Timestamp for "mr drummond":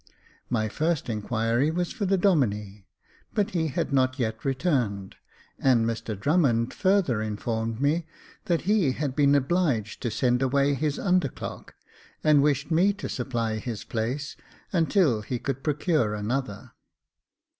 5.85-6.73